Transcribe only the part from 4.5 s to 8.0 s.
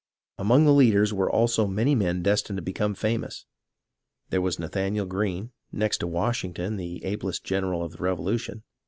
Nathanael Greene, next to Washington the ablest general of the